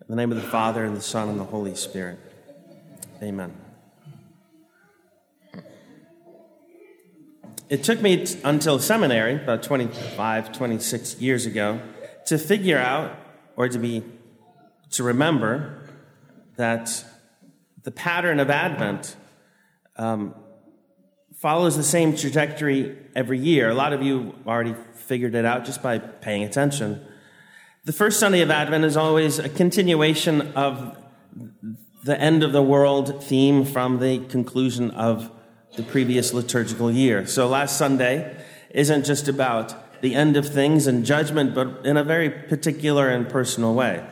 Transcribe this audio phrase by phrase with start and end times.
[0.00, 2.18] In the name of the Father, and the Son, and the Holy Spirit.
[3.22, 3.54] Amen.
[7.68, 11.80] It took me t- until seminary, about 25, 26 years ago,
[12.26, 13.18] to figure out
[13.56, 14.02] or to be
[14.90, 15.82] to remember
[16.56, 17.04] that
[17.82, 19.16] the pattern of Advent
[19.96, 20.34] um,
[21.34, 23.68] follows the same trajectory every year.
[23.68, 27.04] A lot of you already figured it out just by paying attention.
[27.88, 30.98] The first Sunday of Advent is always a continuation of
[32.04, 35.30] the end of the world theme from the conclusion of
[35.74, 37.26] the previous liturgical year.
[37.26, 42.04] So last Sunday isn't just about the end of things and judgment, but in a
[42.04, 44.06] very particular and personal way.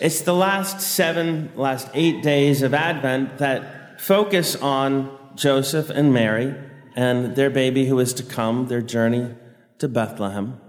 [0.00, 6.54] It's the last seven, last eight days of Advent that focus on Joseph and Mary
[6.94, 9.34] and their baby who is to come, their journey
[9.78, 10.61] to Bethlehem.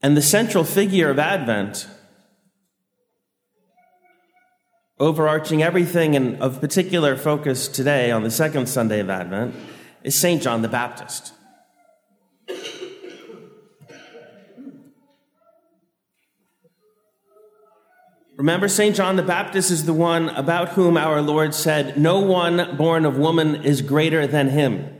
[0.00, 1.88] And the central figure of Advent,
[5.00, 9.54] overarching everything and of particular focus today on the second Sunday of Advent,
[10.04, 10.40] is St.
[10.40, 11.32] John the Baptist.
[18.36, 18.94] Remember, St.
[18.94, 23.18] John the Baptist is the one about whom our Lord said, No one born of
[23.18, 24.94] woman is greater than him.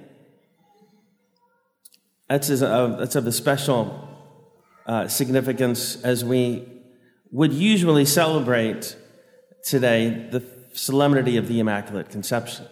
[2.28, 4.07] That's, of, that's of a special
[4.88, 6.66] uh, significance as we
[7.30, 8.96] would usually celebrate
[9.62, 12.66] today the solemnity of the Immaculate Conception.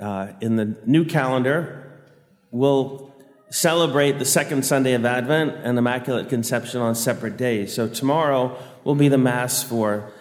[0.00, 2.04] Uh, in the new calendar,
[2.50, 3.12] we'll
[3.50, 7.74] celebrate the second Sunday of Advent and Immaculate Conception on separate days.
[7.74, 10.12] So tomorrow will be the Mass for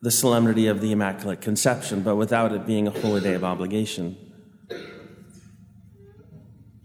[0.00, 4.16] the solemnity of the Immaculate Conception, but without it being a holy day of obligation.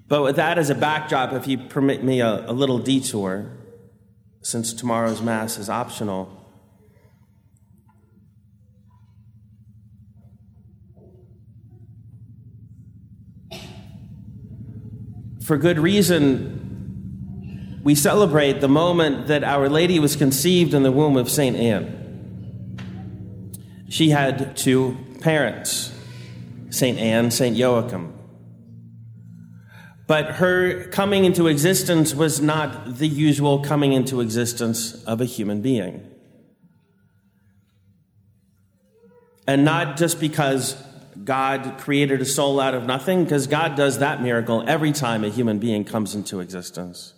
[0.08, 3.52] But with that as a backdrop, if you permit me a, a little detour,
[4.42, 6.32] since tomorrow's Mass is optional,
[15.44, 21.18] for good reason, we celebrate the moment that Our Lady was conceived in the womb
[21.18, 21.58] of St.
[21.58, 21.96] Anne.
[23.90, 25.92] She had two parents,
[26.70, 26.98] St.
[26.98, 27.58] Anne, St.
[27.58, 28.17] Joachim.
[30.08, 35.62] But her coming into existence was not the usual coming into existence of a human
[35.62, 36.10] being.
[39.46, 40.82] And not just because
[41.24, 45.30] God created a soul out of nothing, because God does that miracle every time a
[45.30, 47.14] human being comes into existence.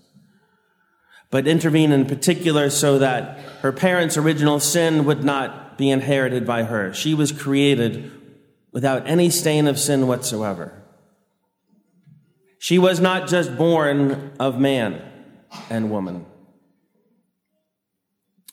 [1.31, 6.63] But intervene in particular so that her parents' original sin would not be inherited by
[6.63, 6.91] her.
[6.93, 8.11] She was created
[8.71, 10.78] without any stain of sin whatsoever.
[12.59, 15.01] She was not just born of man
[15.69, 16.25] and woman,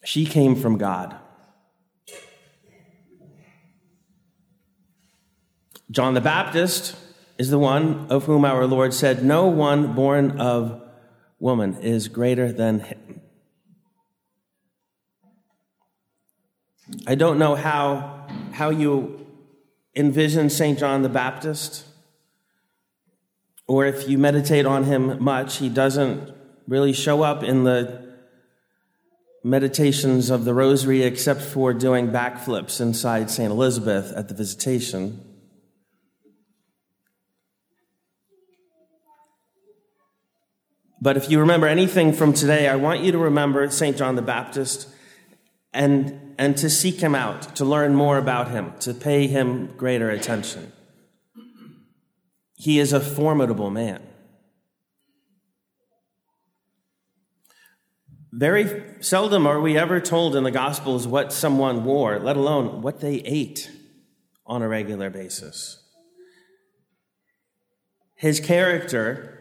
[0.04, 1.16] she came from God.
[5.90, 6.96] John the Baptist
[7.36, 10.82] is the one of whom our Lord said, No one born of
[11.40, 13.20] woman is greater than him.
[17.06, 19.26] I don't know how, how you
[19.96, 20.78] envision St.
[20.78, 21.85] John the Baptist
[23.68, 26.32] or if you meditate on him much, he doesn't
[26.68, 28.06] really show up in the
[29.42, 33.50] meditations of the rosary except for doing backflips inside St.
[33.50, 35.22] Elizabeth at the visitation.
[41.00, 43.96] But if you remember anything from today, I want you to remember St.
[43.96, 44.88] John the Baptist
[45.72, 50.10] and, and to seek him out, to learn more about him, to pay him greater
[50.10, 50.72] attention.
[52.56, 54.02] He is a formidable man.
[58.32, 63.00] Very seldom are we ever told in the Gospels what someone wore, let alone what
[63.00, 63.70] they ate
[64.44, 65.82] on a regular basis.
[68.14, 69.36] His character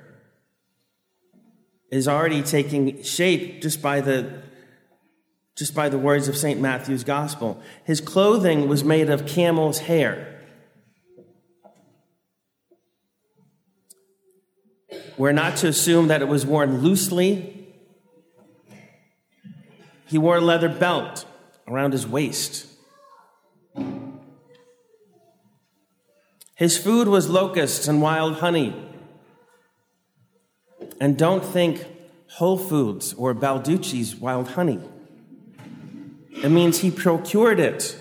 [1.92, 4.44] is already taking shape just by the
[5.56, 6.60] just by the words of St.
[6.60, 7.62] Matthew's gospel.
[7.86, 10.35] His clothing was made of camel's hair.
[15.18, 17.74] We're not to assume that it was worn loosely.
[20.08, 21.26] He wore a leather belt
[21.68, 22.68] around his waist.
[26.56, 28.74] His food was locusts and wild honey.
[31.00, 31.86] And don't think
[32.32, 34.80] Whole Foods or Balducci's wild honey.
[36.44, 37.98] It means he procured it.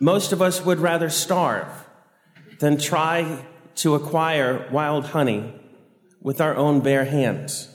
[0.00, 1.68] Most of us would rather starve
[2.58, 3.44] than try
[3.76, 5.54] to acquire wild honey
[6.20, 7.68] with our own bare hands.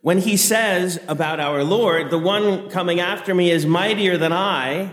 [0.00, 4.92] When he says about our Lord, the one coming after me is mightier than I,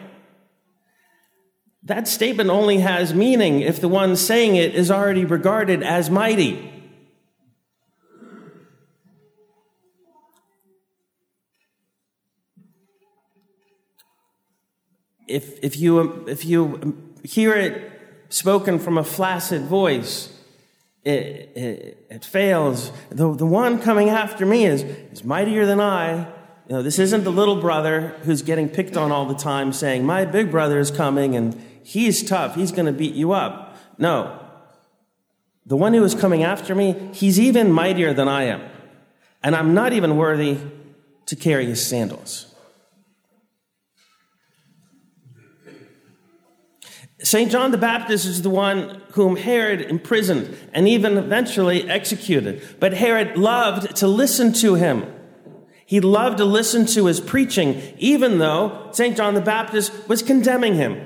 [1.81, 6.78] that statement only has meaning if the one saying it is already regarded as mighty.
[15.29, 17.91] If, if, you, if you hear it
[18.29, 20.35] spoken from a flaccid voice,
[21.03, 21.11] it,
[21.55, 22.91] it, it, fails.
[23.09, 26.27] The, the one coming after me is, is mightier than I.
[26.67, 30.03] You know, this isn't the little brother who's getting picked on all the time saying,
[30.03, 32.55] My big brother is coming and he's tough.
[32.55, 33.77] He's going to beat you up.
[33.97, 34.39] No.
[35.65, 38.61] The one who is coming after me, he's even mightier than I am.
[39.43, 40.57] And I'm not even worthy
[41.27, 42.48] to carry his sandals.
[47.21, 47.51] St.
[47.51, 52.61] John the Baptist is the one whom Herod imprisoned and even eventually executed.
[52.79, 55.05] But Herod loved to listen to him.
[55.85, 59.17] He loved to listen to his preaching, even though St.
[59.17, 61.05] John the Baptist was condemning him.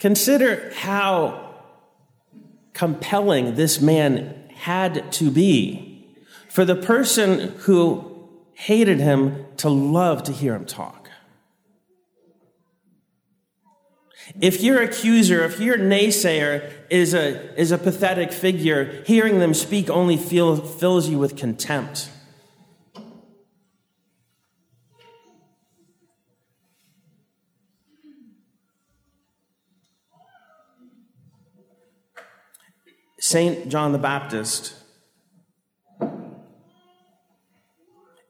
[0.00, 1.54] Consider how
[2.72, 6.16] compelling this man had to be
[6.48, 8.09] for the person who
[8.60, 11.08] hated him to love to hear him talk.
[14.38, 19.88] If your accuser, if your naysayer is a, is a pathetic figure, hearing them speak
[19.88, 22.10] only feel, fills you with contempt.
[33.18, 33.70] St.
[33.70, 34.79] John the Baptist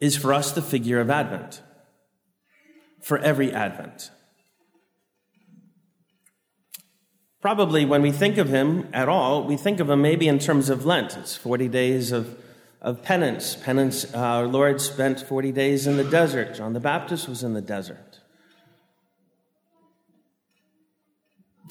[0.00, 1.62] is for us the figure of Advent,
[3.02, 4.10] for every Advent.
[7.40, 10.68] Probably when we think of him at all, we think of him maybe in terms
[10.68, 11.16] of Lent.
[11.16, 12.38] It's 40 days of,
[12.82, 13.56] of penance.
[13.56, 16.54] Penance, uh, our Lord spent 40 days in the desert.
[16.54, 18.20] John the Baptist was in the desert.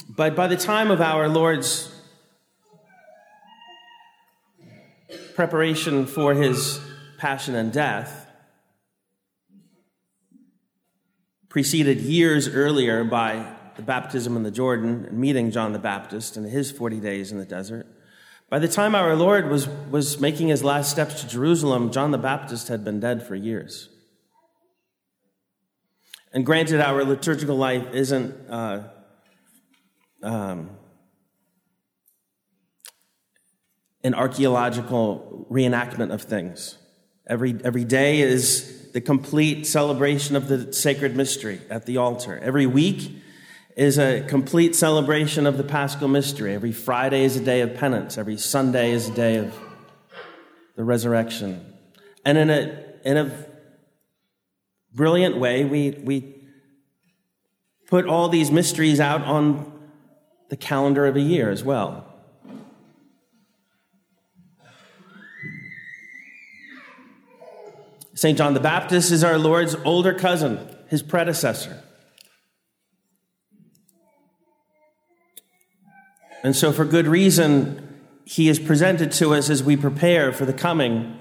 [0.10, 1.94] But by the time of our Lord's
[5.36, 6.82] preparation for his
[7.20, 8.19] passion and death,
[11.50, 16.46] preceded years earlier by the baptism in the Jordan and meeting John the Baptist and
[16.46, 17.88] his 40 days in the desert.
[18.50, 22.18] By the time our Lord was, was making his last steps to Jerusalem, John the
[22.18, 23.90] Baptist had been dead for years.
[26.34, 28.84] And granted, our liturgical life isn't uh,
[30.22, 30.72] um,
[34.04, 36.78] an archaeological reenactment of things.
[37.28, 42.40] Every, every day is the complete celebration of the sacred mystery at the altar.
[42.40, 43.12] Every week
[43.76, 46.54] is a complete celebration of the paschal mystery.
[46.54, 48.18] Every Friday is a day of penance.
[48.18, 49.58] Every Sunday is a day of
[50.76, 51.74] the resurrection.
[52.26, 53.46] And in a, in a
[54.94, 56.36] brilliant way, we, we
[57.88, 59.72] put all these mysteries out on
[60.50, 62.09] the calendar of a year as well.
[68.20, 68.38] St.
[68.38, 71.82] John the Baptist is our Lord's older cousin, his predecessor.
[76.44, 80.52] And so, for good reason, he is presented to us as we prepare for the
[80.52, 81.18] coming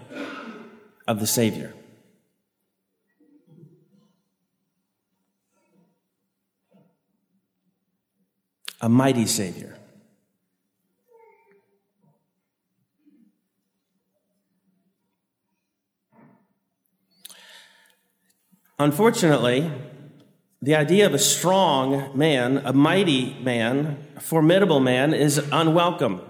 [1.07, 1.73] of the Savior.
[8.81, 9.78] A mighty Savior.
[18.79, 19.71] Unfortunately,
[20.63, 26.23] the idea of a strong man, a mighty man, a formidable man is unwelcome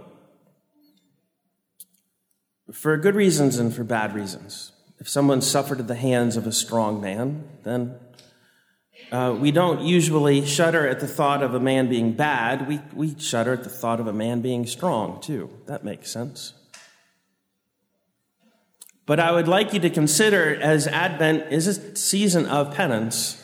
[2.73, 4.73] for good reasons and for bad reasons.
[4.99, 7.95] If someone suffered at the hands of a strong man, then
[9.12, 12.67] uh, we don't usually shudder at the thought of a man being bad.
[12.67, 15.50] We, we shudder at the thought of a man being strong, too.
[15.67, 16.52] That makes sense.
[19.09, 23.43] But I would like you to consider as Advent is a season of penance,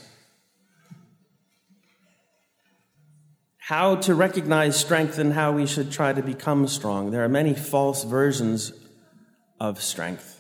[3.57, 7.13] how to recognize strength and how we should try to become strong.
[7.13, 8.75] There are many false versions
[9.59, 10.39] of strength.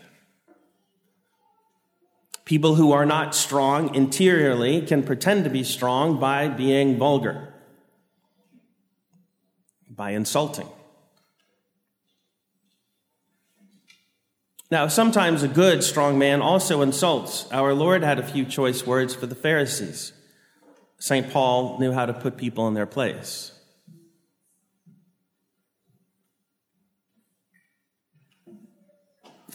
[2.45, 7.55] People who are not strong interiorly can pretend to be strong by being vulgar,
[9.89, 10.69] by insulting.
[14.75, 17.47] Now, sometimes a good, strong man also insults.
[17.53, 20.13] Our Lord had a few choice words for the Pharisees.
[20.99, 21.31] St.
[21.31, 23.53] Paul knew how to put people in their place.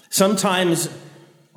[0.09, 0.87] Sometimes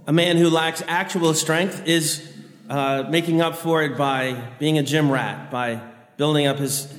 [0.09, 2.35] a man who lacks actual strength is
[2.69, 5.81] uh, making up for it by being a gym rat, by
[6.16, 6.92] building up his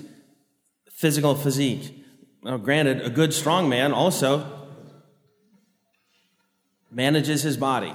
[0.90, 2.06] physical physique.
[2.42, 4.53] Now, granted, a good, strong man also
[6.94, 7.94] manages his body.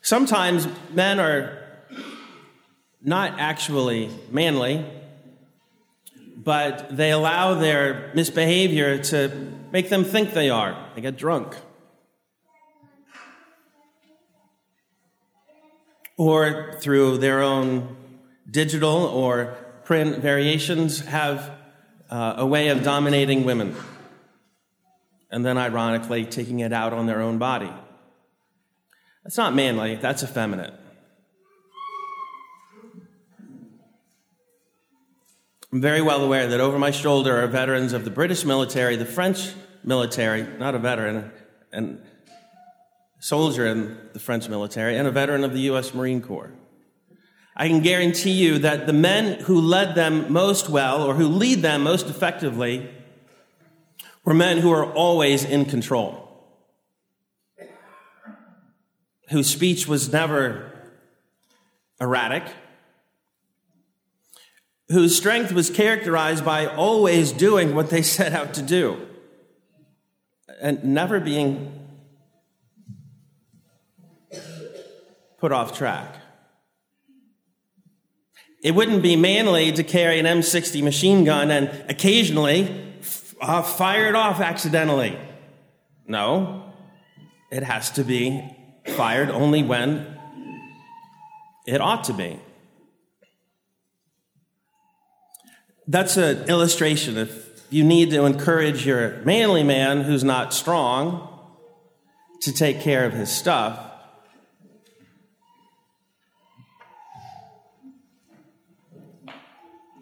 [0.00, 1.66] Sometimes men are
[3.02, 4.84] not actually manly,
[6.36, 10.76] but they allow their misbehavior to make them think they are.
[10.94, 11.56] They get drunk.
[16.16, 17.96] Or through their own
[18.48, 21.50] digital or print variations, have
[22.10, 23.74] uh, a way of dominating women.
[25.36, 27.70] And then, ironically, taking it out on their own body.
[29.22, 30.72] That's not manly, that's effeminate.
[35.70, 39.04] I'm very well aware that over my shoulder are veterans of the British military, the
[39.04, 39.52] French
[39.84, 41.30] military, not a veteran,
[41.70, 42.00] and
[43.20, 45.92] soldier in the French military, and a veteran of the U.S.
[45.92, 46.54] Marine Corps.
[47.54, 51.60] I can guarantee you that the men who led them most well or who lead
[51.60, 52.90] them most effectively
[54.26, 56.28] were men who are always in control,
[59.30, 60.72] whose speech was never
[62.00, 62.42] erratic,
[64.88, 69.00] whose strength was characterized by always doing what they set out to do
[70.60, 71.72] and never being
[75.38, 76.16] put off track.
[78.62, 82.85] It wouldn't be manly to carry an M60 machine gun and occasionally
[83.40, 85.18] uh, fire it off accidentally.
[86.06, 86.72] No,
[87.50, 88.42] it has to be
[88.96, 90.16] fired only when
[91.66, 92.38] it ought to be.
[95.88, 97.16] That's an illustration.
[97.16, 101.28] If you need to encourage your manly man who's not strong
[102.42, 103.86] to take care of his stuff,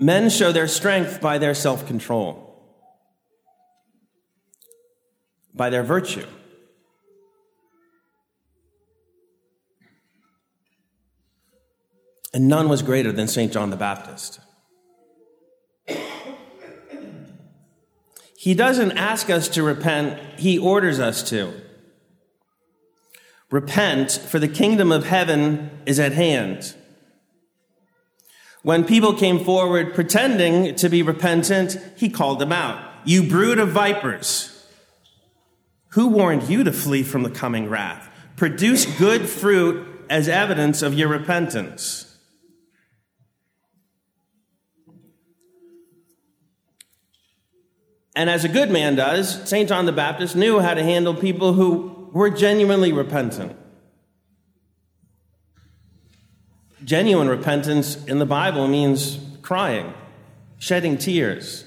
[0.04, 2.53] Men show their strength by their self control,
[5.54, 6.26] by their virtue.
[12.32, 13.52] And none was greater than St.
[13.52, 14.40] John the Baptist.
[18.36, 21.54] He doesn't ask us to repent, he orders us to.
[23.50, 26.74] Repent, for the kingdom of heaven is at hand.
[28.62, 32.82] When people came forward pretending to be repentant, he called them out.
[33.04, 34.53] You brood of vipers.
[35.94, 38.10] Who warned you to flee from the coming wrath?
[38.36, 42.18] Produce good fruit as evidence of your repentance.
[48.16, 49.68] And as a good man does, St.
[49.68, 53.56] John the Baptist knew how to handle people who were genuinely repentant.
[56.84, 59.94] Genuine repentance in the Bible means crying,
[60.58, 61.64] shedding tears.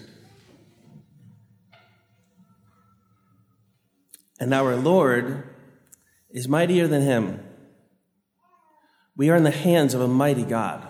[4.39, 5.43] And our Lord
[6.29, 7.43] is mightier than him.
[9.15, 10.87] We are in the hands of a mighty God.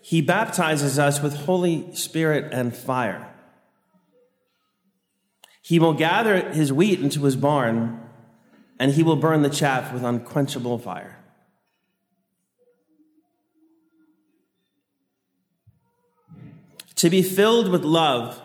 [0.00, 3.34] He baptizes us with Holy Spirit and fire.
[5.60, 8.00] He will gather his wheat into his barn
[8.78, 11.18] and he will burn the chaff with unquenchable fire.
[16.94, 18.40] To be filled with love,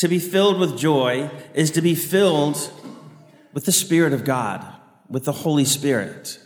[0.00, 2.72] to be filled with joy, is to be filled
[3.52, 4.66] with the Spirit of God,
[5.10, 6.38] with the Holy Spirit.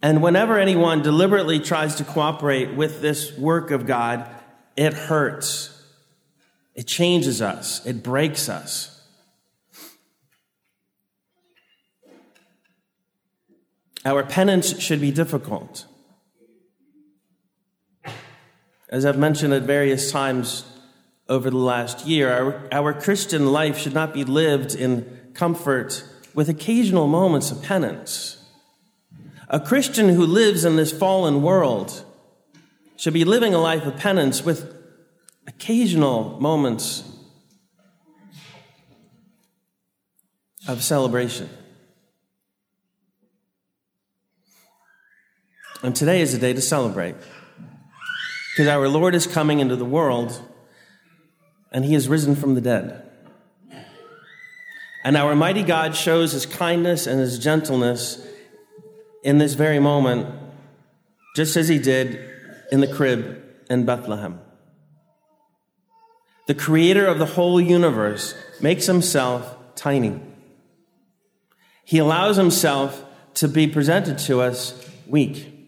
[0.00, 4.30] And whenever anyone deliberately tries to cooperate with this work of God,
[4.76, 5.76] it hurts.
[6.76, 7.84] It changes us.
[7.84, 9.02] It breaks us.
[14.04, 15.86] Our penance should be difficult.
[18.90, 20.64] As I've mentioned at various times
[21.28, 26.04] over the last year, our, our Christian life should not be lived in comfort
[26.34, 28.44] with occasional moments of penance.
[29.48, 32.04] A Christian who lives in this fallen world
[32.96, 34.74] should be living a life of penance with
[35.46, 37.04] occasional moments
[40.66, 41.48] of celebration.
[45.80, 47.14] And today is a day to celebrate.
[48.52, 50.42] Because our Lord is coming into the world
[51.72, 53.06] and he is risen from the dead.
[55.04, 58.26] And our mighty God shows his kindness and his gentleness
[59.22, 60.28] in this very moment,
[61.36, 62.18] just as he did
[62.70, 64.40] in the crib in Bethlehem.
[66.46, 70.20] The creator of the whole universe makes himself tiny.
[71.84, 73.04] He allows himself
[73.34, 75.59] to be presented to us weak,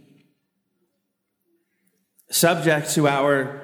[2.33, 3.61] subject to our,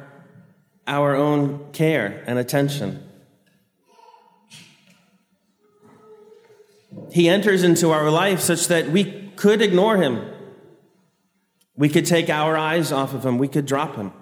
[0.86, 3.02] our own care and attention.
[7.10, 10.22] He enters into our life such that we could ignore him.
[11.76, 13.38] We could take our eyes off of him.
[13.38, 14.12] We could drop him.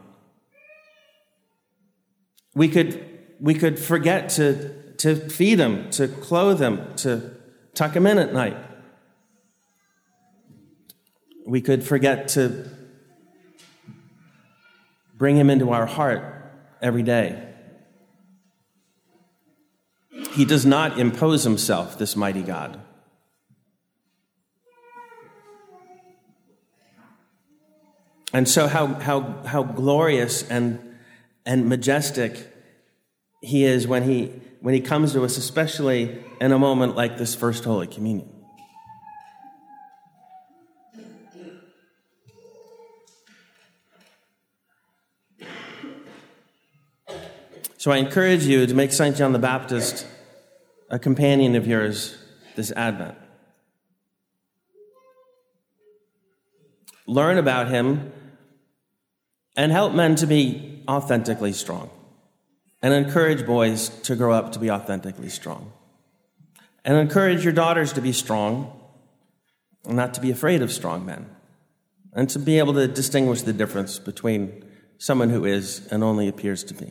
[2.54, 3.04] We could,
[3.40, 7.32] we could forget to, to feed him, to clothe him, to
[7.74, 8.56] tuck him in at night.
[11.44, 12.70] We could forget to
[15.16, 16.22] bring him into our heart
[16.82, 17.42] every day.
[20.32, 22.80] He does not impose himself, this mighty God.
[28.32, 30.96] And so, how, how, how glorious and,
[31.46, 32.52] and majestic
[33.40, 34.26] he is when he,
[34.60, 38.35] when he comes to us, especially in a moment like this First Holy Communion.
[47.86, 49.16] So I encourage you to make St.
[49.16, 50.08] John the Baptist
[50.90, 52.18] a companion of yours
[52.56, 53.16] this Advent.
[57.06, 58.12] Learn about him
[59.54, 61.88] and help men to be authentically strong.
[62.82, 65.72] And encourage boys to grow up to be authentically strong.
[66.84, 68.80] And encourage your daughters to be strong
[69.84, 71.30] and not to be afraid of strong men.
[72.12, 74.64] And to be able to distinguish the difference between
[74.98, 76.90] someone who is and only appears to be.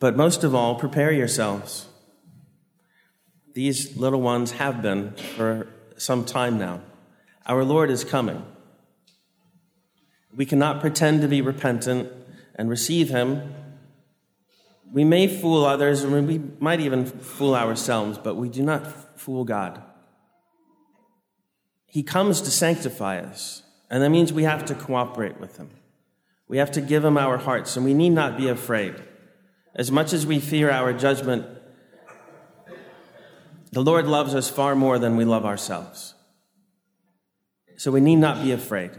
[0.00, 1.86] But most of all, prepare yourselves.
[3.52, 6.80] These little ones have been for some time now.
[7.46, 8.44] Our Lord is coming.
[10.34, 12.10] We cannot pretend to be repentant
[12.54, 13.54] and receive Him.
[14.90, 19.44] We may fool others, and we might even fool ourselves, but we do not fool
[19.44, 19.82] God.
[21.84, 25.70] He comes to sanctify us, and that means we have to cooperate with Him.
[26.48, 28.94] We have to give Him our hearts, and we need not be afraid.
[29.74, 31.46] As much as we fear our judgment,
[33.72, 36.14] the Lord loves us far more than we love ourselves.
[37.76, 38.90] So we need not be afraid.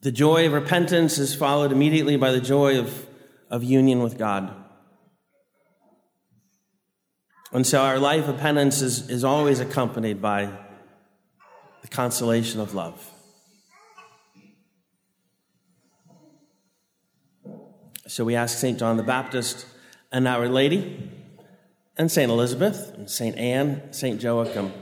[0.00, 3.06] The joy of repentance is followed immediately by the joy of,
[3.48, 4.61] of union with God.
[7.52, 10.50] And so our life of penance is, is always accompanied by
[11.82, 13.10] the consolation of love.
[18.06, 18.78] So we ask St.
[18.78, 19.66] John the Baptist
[20.10, 21.10] and Our Lady
[21.98, 22.30] and St.
[22.30, 23.36] Elizabeth and St.
[23.36, 24.22] Anne, St.
[24.22, 24.72] Joachim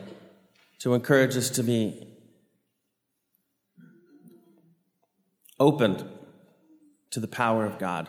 [0.79, 2.07] to encourage us to be
[5.59, 6.05] opened
[7.11, 8.09] to the power of God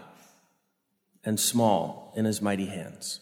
[1.24, 3.22] and small in his mighty hands.